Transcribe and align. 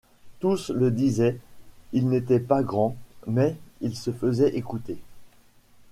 Tous 0.39 0.71
le 0.71 0.89
disaient, 0.89 1.37
il 1.93 2.09
n’était 2.09 2.39
pas 2.39 2.63
grand, 2.63 2.95
mais 3.27 3.55
il 3.81 3.95
se 3.95 4.09
faisait 4.11 4.57
écouter. 4.57 4.97